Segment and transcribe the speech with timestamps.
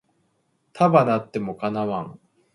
[0.73, 2.19] 束なっても叶わん